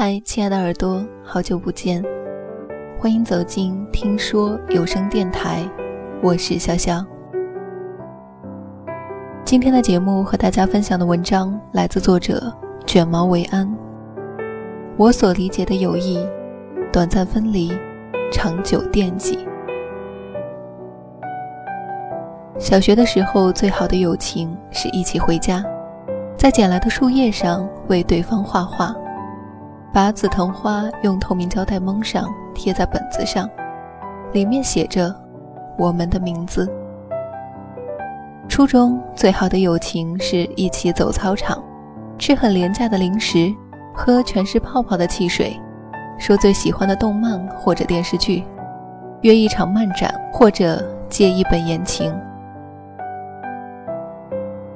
[0.00, 2.00] 嗨，亲爱的耳朵，好久不见，
[3.00, 5.68] 欢迎走进听说有声电台，
[6.22, 7.04] 我是潇潇。
[9.44, 12.40] 今天的节目和大家分享的文章来自作者
[12.86, 13.68] 卷毛维安。
[14.96, 16.24] 我所理解的友谊，
[16.92, 17.76] 短暂分离，
[18.30, 19.36] 长久惦记。
[22.56, 25.64] 小学的时候，最好的友情是一起回家，
[26.36, 28.94] 在捡来的树叶上为对方画画。
[29.92, 33.48] 把紫藤花用透明胶带蒙上，贴在本子上，
[34.32, 35.14] 里面写着
[35.76, 36.70] 我们的名字。
[38.48, 41.62] 初中最好的友情是一起走操场，
[42.18, 43.52] 吃很廉价的零食，
[43.94, 45.58] 喝全是泡泡的汽水，
[46.18, 48.44] 说最喜欢的动漫或者电视剧，
[49.22, 52.14] 约一场漫展或者借一本言情。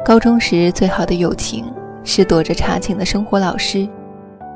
[0.04, 3.88] 高中时最好的友情是躲着查寝的生活老师。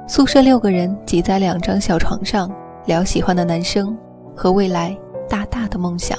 [0.09, 2.49] 宿舍六个人挤在两张小床上
[2.87, 3.97] 聊喜欢的男生
[4.37, 4.97] 和未来
[5.29, 6.17] 大大的梦想。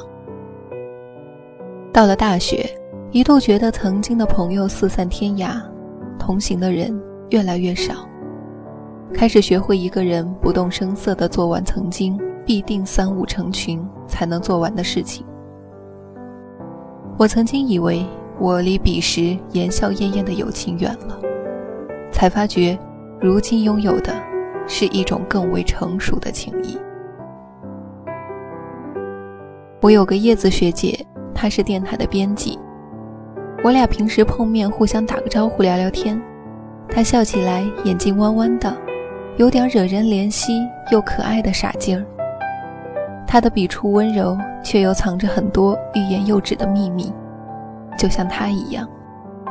[1.93, 2.69] 到了大学，
[3.11, 5.61] 一度觉得曾经的朋友四散天涯，
[6.19, 7.93] 同行的人越来越少，
[9.13, 15.25] 开始学会一个人不动声色地做完曾经必定三五成群才能做完的事情。
[17.17, 18.05] 我曾经以为
[18.37, 21.17] 我离彼时言笑晏晏的友情远了，
[22.11, 22.77] 才发觉。
[23.19, 24.13] 如今拥有的，
[24.67, 26.77] 是一种更为成熟的情谊。
[29.81, 32.59] 我有个叶子学姐，她是电台的编辑。
[33.63, 36.21] 我俩平时碰面，互相打个招呼，聊聊天。
[36.89, 38.71] 她笑起来眼睛弯弯的，
[39.37, 42.05] 有点惹人怜惜又可爱的傻劲儿。
[43.25, 47.11] 她的笔触温柔，却又藏着很多欲言又止的秘密，
[47.97, 48.87] 就像她一样，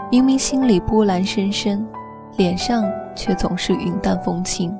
[0.08, 1.84] 明明心里波澜深深，
[2.36, 2.84] 脸上。
[3.16, 4.70] 却总是云淡风轻。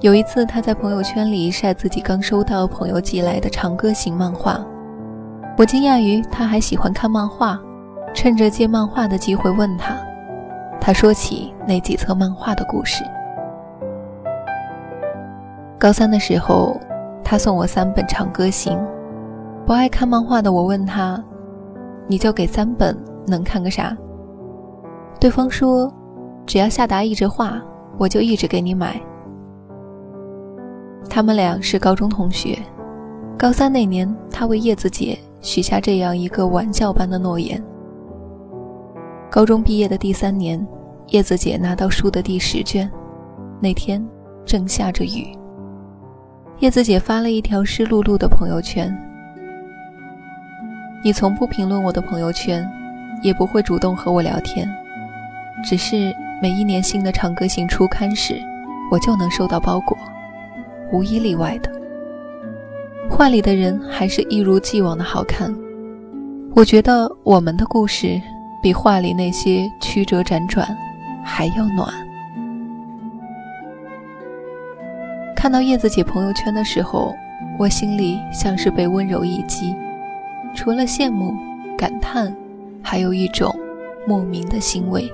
[0.00, 4.60] 有一次，他在朋友圈里晒自己刚收到朋友寄来的长歌行漫画，
[5.56, 7.56] 我惊讶于他还喜欢看漫画，
[8.12, 9.94] 趁着借漫画的机会问他。
[10.80, 13.04] 他说起那几册漫画的故事。
[15.78, 16.80] 高三的时候，
[17.22, 18.76] 他送我三本长歌行，
[19.64, 21.22] 不爱看漫画的我问他
[22.08, 23.96] ：“你就给三本，能看个啥？”
[25.20, 25.92] 对方说。
[26.46, 27.62] 只要夏达一直画，
[27.96, 29.00] 我就一直给你买。
[31.08, 32.58] 他们俩是高中同学，
[33.38, 37.62] 高三那年，他为叶子姐许下这样一个玩笑般的诺言。
[39.30, 40.66] 高中毕业的第三年，
[41.10, 42.90] 叶子姐拿到书的第十卷，
[43.60, 44.04] 那天
[44.44, 45.32] 正下着雨。
[46.58, 48.92] 叶子姐发了一条湿漉漉的朋友圈
[51.04, 52.68] ：“你从不评论我的朋友圈，
[53.22, 54.68] 也不会主动和我聊天，
[55.64, 58.40] 只是……”每一年新的长歌行初刊时，
[58.90, 59.94] 我就能收到包裹，
[60.90, 61.70] 无一例外的。
[63.10, 65.54] 画里的人还是一如既往的好看。
[66.56, 68.18] 我觉得我们的故事
[68.62, 70.66] 比画里那些曲折辗转
[71.22, 71.92] 还要暖。
[75.36, 77.14] 看到叶子姐朋友圈的时候，
[77.58, 79.76] 我心里像是被温柔一击，
[80.54, 81.36] 除了羡慕、
[81.76, 82.34] 感叹，
[82.82, 83.54] 还有一种
[84.08, 85.06] 莫名的欣慰。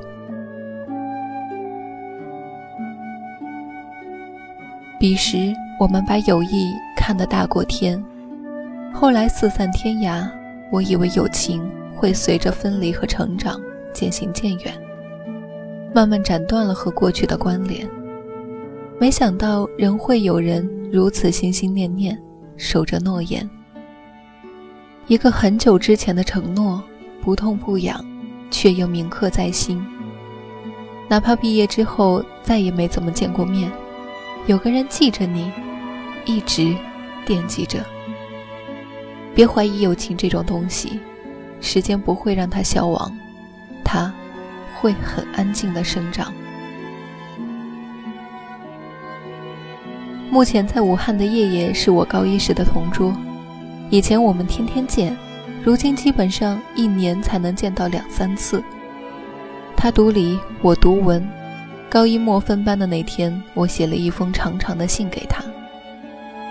[4.99, 8.03] 彼时，我们把友谊看得大过天，
[8.95, 10.27] 后来四散天涯。
[10.73, 13.61] 我以为友情会随着分离和成长
[13.93, 14.75] 渐行渐远，
[15.95, 17.89] 慢慢斩断了和过去的关联。
[18.99, 22.19] 没想到，仍会有人如此心心念念，
[22.57, 23.49] 守着诺言。
[25.07, 26.83] 一个很久之前的承诺，
[27.23, 28.05] 不痛不痒，
[28.51, 29.81] 却又铭刻在心。
[31.07, 33.71] 哪怕毕业之后再也没怎么见过面。
[34.47, 35.51] 有个人记着你，
[36.25, 36.73] 一直
[37.25, 37.85] 惦记着。
[39.35, 41.01] 别怀疑友情这种东西，
[41.61, 43.13] 时间不会让它消亡，
[43.85, 44.13] 它
[44.77, 46.33] 会很安静的生长。
[50.31, 53.13] 目前在武汉的叶叶是我高一时的同桌，
[53.91, 55.17] 以前我们天天见，
[55.65, 58.63] 如今基本上一年才能见到两三次。
[59.77, 61.27] 他读理，我读文。
[61.89, 65.43] 高一末分班的那天，我写了一封长长的信给他。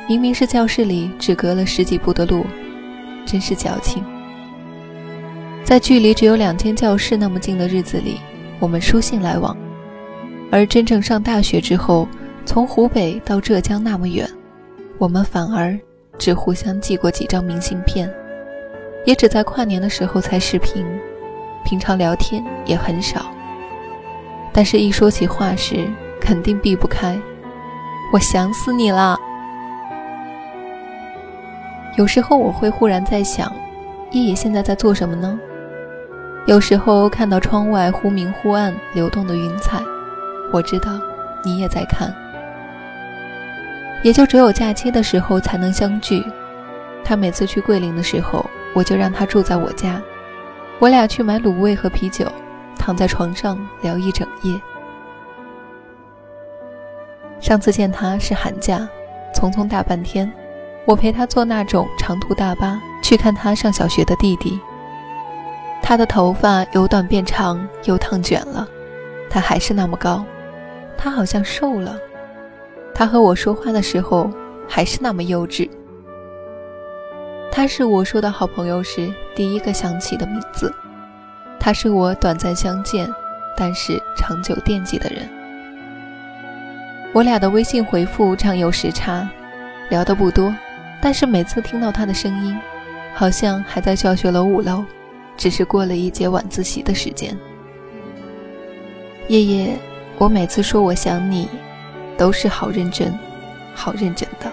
[0.07, 2.45] 明明是教室里只隔了十几步的路，
[3.25, 4.03] 真是矫情。
[5.63, 8.19] 在距离只有两间教室那么近的日子里，
[8.59, 9.55] 我们书信来往；
[10.51, 12.07] 而真正上大学之后，
[12.45, 14.29] 从湖北到浙江那么远，
[14.97, 15.77] 我们反而
[16.17, 18.09] 只互相寄过几张明信片，
[19.05, 20.85] 也只在跨年的时候才视频，
[21.65, 23.34] 平常聊天也很少。
[24.55, 25.85] 但是，一说起话时，
[26.21, 27.19] 肯定避不开。
[28.13, 29.19] 我想死你了。
[31.97, 33.51] 有时候我会忽然在想，
[34.11, 35.37] 爷爷现在在做什么呢？
[36.45, 39.81] 有时候看到窗外忽明忽暗流动的云彩，
[40.53, 40.91] 我知道
[41.43, 42.15] 你也在看。
[44.03, 46.23] 也就只有假期的时候才能相聚。
[47.03, 50.01] 他每次去桂林的时候，我就让他住在我家，
[50.79, 52.25] 我俩去买卤味和啤酒，
[52.75, 54.59] 躺在床上聊一整夜。
[57.39, 58.87] 上次见他是寒假，
[59.33, 60.31] 匆匆大半天，
[60.85, 64.59] 我陪他坐那种长途大巴去看他上小学的弟弟。
[65.81, 68.67] 他的头发由短变长，又烫卷了，
[69.29, 70.25] 他还是那么高，
[70.97, 71.99] 他好像瘦了。
[72.95, 74.31] 他和我说话的时候
[74.67, 75.69] 还是那么幼稚。
[77.51, 80.73] 他是我说的好朋友时第一个想起的名字，
[81.65, 83.11] 他是我短暂相见，
[83.57, 85.27] 但是长久惦记的人。
[87.11, 89.27] 我俩的微信回复常有时差，
[89.89, 90.55] 聊得不多，
[91.01, 92.55] 但是每次听到他的声音，
[93.15, 94.85] 好像还在教学楼五楼，
[95.35, 97.35] 只是过了一节晚自习的时间。
[99.27, 99.75] 夜夜，
[100.19, 101.49] 我每次说我想你。
[102.15, 103.11] 都是好认真，
[103.73, 104.51] 好认真的。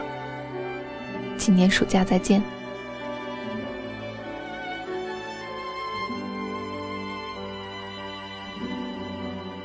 [1.36, 2.42] 今年暑假再见。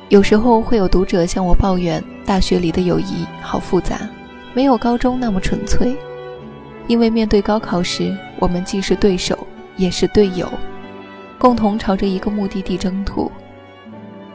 [0.08, 4.08] 有时候会有读者向我抱怨，大学里的友谊好复杂，
[4.54, 5.94] 没有高中那么纯粹。
[6.86, 9.46] 因为面对高考时，我们既是对手，
[9.76, 10.50] 也是队友，
[11.38, 13.30] 共同朝着一个目的地征途；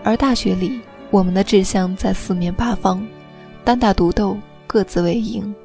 [0.04, 0.80] 而大学里，
[1.10, 3.04] 我们的志向在四面八方。
[3.64, 4.38] 单打独斗，
[4.68, 5.56] 各自为营。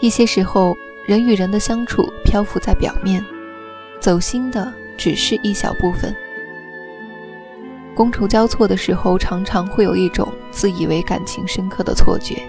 [0.00, 0.74] 一些时候，
[1.06, 3.24] 人与人的相处漂浮在表面，
[4.00, 6.12] 走心的只是一小部分。
[7.94, 12.42] 觥筹交错的时候，常常会有一种自以为感情深刻的错觉。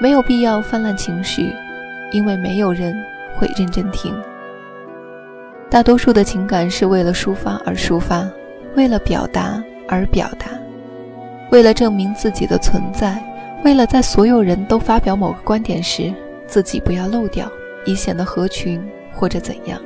[0.00, 1.50] 没有必要泛滥情绪，
[2.10, 2.94] 因为没有人
[3.38, 4.14] 会认真听。
[5.70, 8.28] 大多数的情感是为了抒发而抒发，
[8.76, 10.46] 为了表达而表达。
[11.50, 13.22] 为了证明自己的存在，
[13.64, 16.12] 为了在所有人都发表某个观点时，
[16.46, 17.50] 自己不要漏掉，
[17.84, 18.82] 以显得合群
[19.12, 19.80] 或者怎样，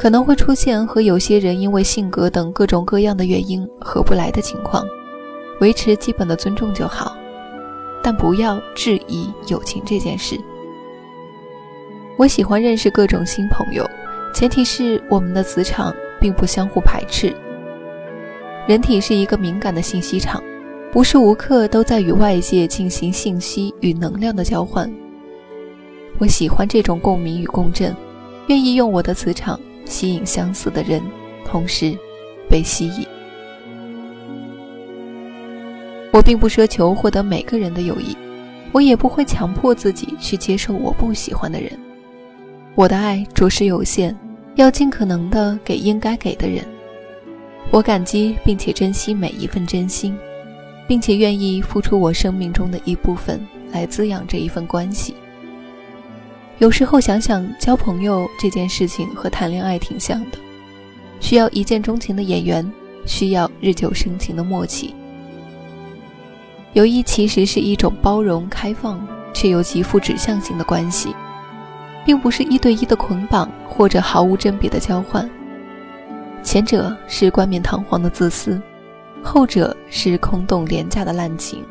[0.00, 4.82] 可能会出现和有些人因为性格等各种各样的原因合不来的情况。
[5.60, 7.14] 维持基本的尊重就好，
[8.02, 10.40] 但不要质疑友情这件事。
[12.16, 13.86] 我喜欢认识各种新朋友，
[14.32, 17.36] 前提是我们的磁场并不相互排斥。
[18.66, 20.42] 人体是一个敏感的信息场，
[20.94, 24.90] 无时无刻都在与外界进行信息与能量的交换。
[26.18, 27.94] 我喜欢这种共鸣与共振，
[28.46, 31.02] 愿意用我的磁场吸引相似的人，
[31.44, 31.94] 同时
[32.48, 33.04] 被吸引。
[36.12, 38.16] 我并不奢求获得每个人的友谊，
[38.72, 41.70] 我也不会强迫自己去接受我不喜欢的人。
[42.76, 44.16] 我的爱着实有限，
[44.54, 46.64] 要尽可能的给应该给的人。
[47.70, 50.16] 我感激并且珍惜每一份真心，
[50.86, 53.40] 并且愿意付出我生命中的一部分
[53.72, 55.14] 来滋养这一份关系。
[56.60, 60.36] 有时候想想，交朋友这件事情和谈恋爱挺像的，
[61.18, 62.70] 需要一见钟情的演员，
[63.06, 64.94] 需要日久生情的默契。
[66.74, 69.00] 友谊其实是一种包容、开放
[69.32, 71.16] 却又极富指向性的关系，
[72.04, 75.28] 并不是一对一的捆绑或者毫无甄别的交换。
[76.42, 78.60] 前者是冠冕堂皇的自私，
[79.22, 81.64] 后者是空洞廉价的滥情。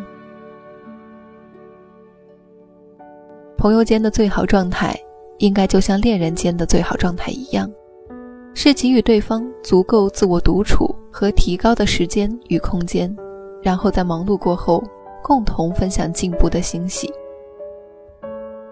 [3.60, 4.98] 朋友间的最好状态，
[5.40, 7.70] 应该就像恋人间的最好状态一样，
[8.54, 13.14] 是给予对方足够自我独处和提高的时间与空间，
[13.62, 14.82] 然后在忙碌过后，
[15.22, 17.12] 共同分享进步的欣喜。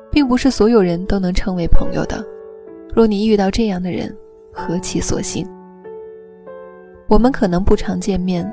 [0.10, 2.24] 并不是所有人都能称为朋友的，
[2.94, 4.16] 若你遇到这样的人，
[4.54, 5.46] 何其所幸！
[7.10, 8.50] 我们可能不常见面，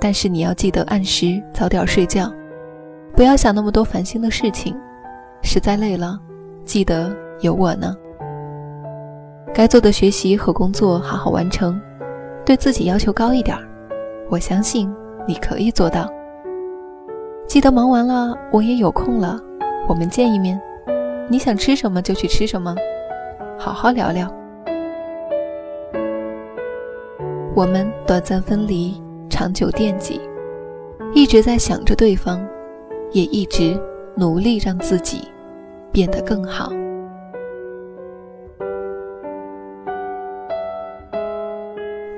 [0.00, 2.32] 但是你要记得按时早点睡觉，
[3.14, 4.74] 不要想那么多烦心的事情。
[5.44, 6.18] 实在累了，
[6.64, 7.94] 记得有我呢。
[9.52, 11.78] 该做的学习和工作好好完成，
[12.44, 13.56] 对自己要求高一点
[14.30, 14.92] 我相信
[15.28, 16.10] 你可以做到。
[17.46, 19.38] 记得忙完了，我也有空了，
[19.86, 20.60] 我们见一面。
[21.28, 22.74] 你想吃什么就去吃什么，
[23.58, 24.28] 好好聊聊。
[27.54, 30.20] 我们短暂分离，长久惦记，
[31.14, 32.44] 一直在想着对方，
[33.12, 33.78] 也一直
[34.16, 35.28] 努力让自己
[35.94, 36.72] 变得更好。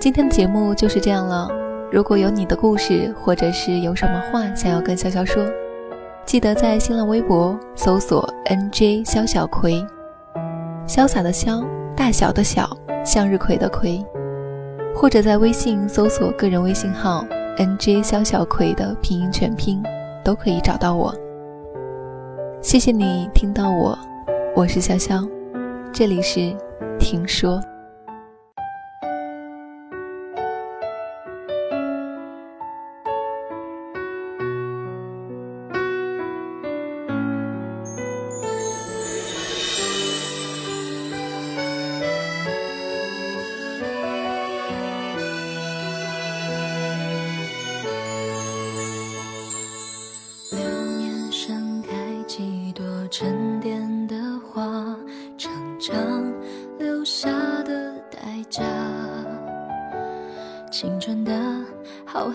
[0.00, 1.46] 今天的节目就是这样了。
[1.92, 5.44] 如果有你的故事，或者是有什么话想要跟潇潇说，
[6.24, 9.84] 记得在新浪微博搜索 “nj 肖小葵”，
[10.88, 11.62] 潇洒的潇，
[11.94, 12.66] 大小的小，
[13.04, 14.02] 向日葵的葵，
[14.94, 17.26] 或者在微信搜索个人微信号
[17.58, 19.82] “nj 肖小葵”的拼音全拼，
[20.24, 21.14] 都可以找到我。
[22.66, 23.96] 谢谢你听到我，
[24.56, 25.24] 我是潇潇，
[25.92, 26.52] 这里是
[26.98, 27.62] 听说。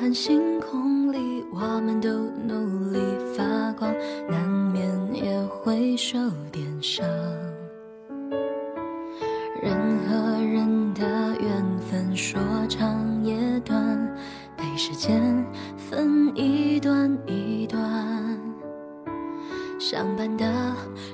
[0.02, 2.98] 看星空里，我们都努力
[3.38, 3.94] 发光，
[4.28, 6.18] 难免也会受
[6.52, 7.06] 点伤。
[9.62, 9.78] 人
[10.10, 11.06] 和人的
[11.40, 13.78] 缘分说长也短，
[14.58, 15.46] 被时间
[15.78, 17.80] 分一段一段。
[19.80, 20.52] 相伴的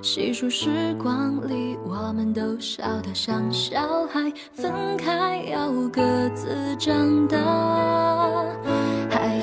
[0.01, 4.31] 细数时光里，我们都笑得像小孩。
[4.53, 8.26] 分开要各自长大。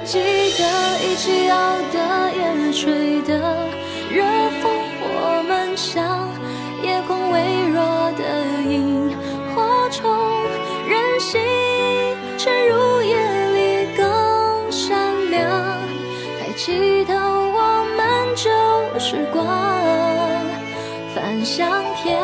[0.04, 0.62] 记得
[1.02, 1.98] 一起熬的
[2.36, 3.32] 夜，吹的
[4.10, 4.22] 热
[4.60, 4.70] 风，
[5.00, 6.28] 我们像
[6.82, 7.40] 夜空微
[7.72, 8.22] 弱的
[8.70, 9.10] 萤
[9.54, 10.04] 火虫，
[10.86, 11.40] 任性
[12.36, 13.16] 沉入夜
[13.54, 15.40] 里更闪亮。
[16.38, 17.14] 抬起头。
[17.56, 18.50] 我们旧
[18.98, 19.46] 时光
[21.14, 22.20] 翻相片，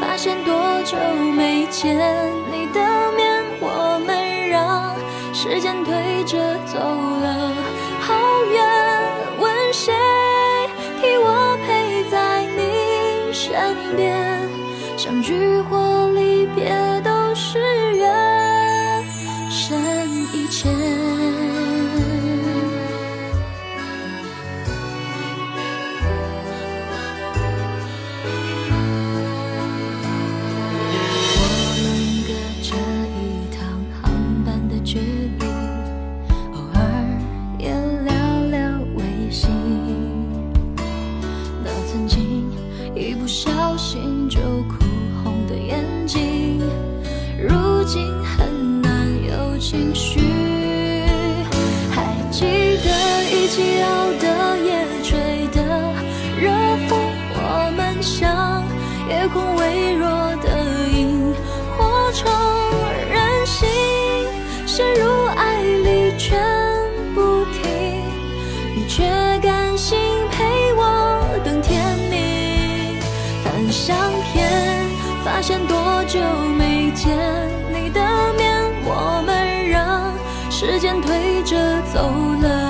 [0.00, 0.96] 发现多久
[1.34, 1.98] 没见
[5.42, 7.54] 时间推着走了
[8.02, 8.62] 好远。
[9.38, 9.90] 问谁
[11.00, 14.46] 替我陪在你身边？
[14.98, 15.78] 相聚或
[76.12, 76.18] 久
[76.58, 77.16] 没见
[77.72, 78.00] 你的
[78.36, 78.60] 面？
[78.84, 80.12] 我们让
[80.50, 82.00] 时间推着走
[82.42, 82.69] 了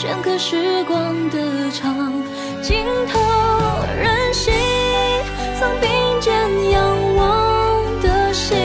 [0.00, 2.10] 镌刻时光的长
[2.62, 3.20] 镜头，
[4.02, 4.50] 任性
[5.58, 5.90] 曾并
[6.22, 6.32] 肩
[6.70, 8.56] 仰望的心，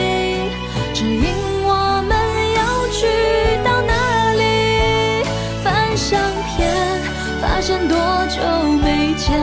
[0.94, 1.26] 指引
[1.62, 2.18] 我们
[2.56, 3.06] 要去
[3.66, 5.26] 到哪里。
[5.62, 6.18] 翻相
[6.56, 6.74] 片，
[7.42, 7.98] 发现多
[8.30, 8.42] 久
[8.82, 9.38] 没见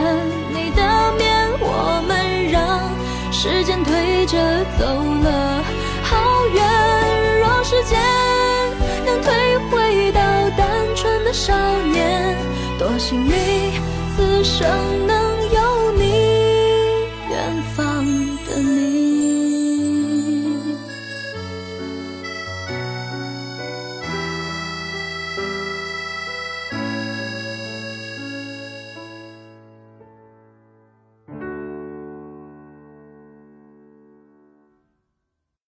[0.49, 0.81] 你的
[1.19, 2.89] 面，我们让
[3.31, 4.83] 时间推着走
[12.77, 13.31] 多幸运，
[14.15, 14.67] 此生
[15.07, 15.22] 能